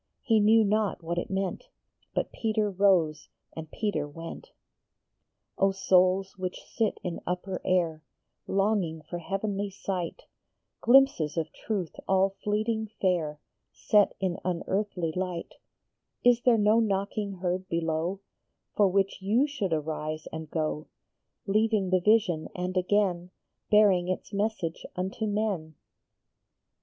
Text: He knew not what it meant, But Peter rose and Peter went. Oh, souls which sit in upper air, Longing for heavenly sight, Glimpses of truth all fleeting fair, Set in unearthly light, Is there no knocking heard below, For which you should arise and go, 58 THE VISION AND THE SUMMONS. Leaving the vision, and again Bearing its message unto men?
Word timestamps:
He 0.23 0.39
knew 0.39 0.63
not 0.63 1.03
what 1.03 1.19
it 1.19 1.29
meant, 1.29 1.69
But 2.15 2.31
Peter 2.31 2.71
rose 2.71 3.29
and 3.55 3.69
Peter 3.69 4.07
went. 4.07 4.51
Oh, 5.59 5.71
souls 5.71 6.39
which 6.39 6.63
sit 6.65 6.99
in 7.03 7.21
upper 7.27 7.61
air, 7.63 8.01
Longing 8.47 9.03
for 9.03 9.19
heavenly 9.19 9.69
sight, 9.69 10.23
Glimpses 10.81 11.37
of 11.37 11.53
truth 11.53 11.97
all 12.07 12.29
fleeting 12.43 12.87
fair, 12.99 13.39
Set 13.71 14.15
in 14.19 14.39
unearthly 14.43 15.11
light, 15.15 15.53
Is 16.25 16.41
there 16.41 16.57
no 16.57 16.79
knocking 16.79 17.33
heard 17.33 17.69
below, 17.69 18.21
For 18.75 18.87
which 18.87 19.21
you 19.21 19.45
should 19.45 19.71
arise 19.71 20.27
and 20.33 20.49
go, 20.49 20.87
58 21.45 21.45
THE 21.45 21.45
VISION 21.45 21.45
AND 21.45 21.45
THE 21.45 21.45
SUMMONS. 21.45 21.53
Leaving 21.53 21.89
the 21.91 22.11
vision, 22.11 22.47
and 22.55 22.77
again 22.77 23.31
Bearing 23.69 24.07
its 24.07 24.33
message 24.33 24.83
unto 24.95 25.27
men? 25.27 25.75